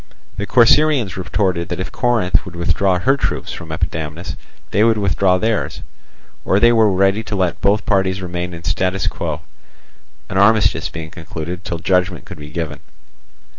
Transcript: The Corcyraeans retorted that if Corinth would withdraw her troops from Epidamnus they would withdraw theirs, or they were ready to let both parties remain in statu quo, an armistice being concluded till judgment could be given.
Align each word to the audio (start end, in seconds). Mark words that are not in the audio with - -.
The 0.37 0.47
Corcyraeans 0.47 1.15
retorted 1.15 1.69
that 1.69 1.79
if 1.79 1.91
Corinth 1.91 2.43
would 2.43 2.55
withdraw 2.55 2.97
her 2.97 3.15
troops 3.15 3.51
from 3.53 3.71
Epidamnus 3.71 4.35
they 4.71 4.83
would 4.83 4.97
withdraw 4.97 5.37
theirs, 5.37 5.83
or 6.43 6.59
they 6.59 6.73
were 6.73 6.91
ready 6.91 7.21
to 7.21 7.35
let 7.35 7.61
both 7.61 7.85
parties 7.85 8.19
remain 8.19 8.55
in 8.55 8.63
statu 8.63 9.07
quo, 9.07 9.41
an 10.27 10.39
armistice 10.39 10.89
being 10.89 11.11
concluded 11.11 11.63
till 11.63 11.77
judgment 11.77 12.25
could 12.25 12.39
be 12.39 12.49
given. 12.49 12.79